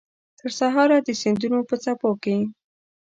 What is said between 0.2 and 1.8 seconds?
ترسهاره د سیندونو په